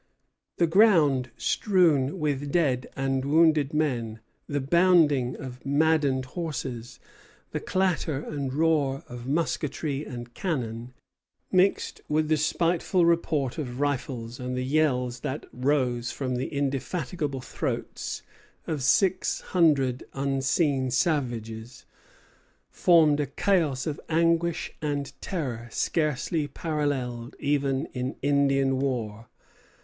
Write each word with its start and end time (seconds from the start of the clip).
The 0.57 0.65
ground, 0.65 1.29
strewn 1.37 2.17
with 2.17 2.51
dead 2.51 2.87
and 2.95 3.23
wounded 3.23 3.71
men, 3.71 4.19
the 4.47 4.59
bounding 4.59 5.35
of 5.35 5.63
maddened 5.63 6.25
horses, 6.25 6.99
the 7.51 7.59
clatter 7.59 8.17
and 8.19 8.51
roar 8.51 9.03
of 9.07 9.27
musketry 9.27 10.03
and 10.03 10.33
cannon, 10.33 10.95
mixed 11.51 12.01
with 12.09 12.29
the 12.29 12.37
spiteful 12.37 13.05
report 13.05 13.59
of 13.59 13.79
rifles 13.79 14.39
and 14.39 14.57
the 14.57 14.63
yells 14.65 15.19
that 15.19 15.45
rose 15.53 16.11
from 16.11 16.35
the 16.37 16.47
indefatigable 16.47 17.41
throats 17.41 18.23
of 18.65 18.81
six 18.81 19.41
hundred 19.41 20.03
unseen 20.15 20.89
savages, 20.89 21.85
formed 22.71 23.19
a 23.19 23.27
chaos 23.27 23.85
of 23.85 24.01
anguish 24.09 24.71
and 24.81 25.13
terror 25.21 25.67
scarcely 25.69 26.47
paralleled 26.47 27.35
even 27.39 27.85
in 27.93 28.15
Indian 28.23 28.79
war. 28.79 29.27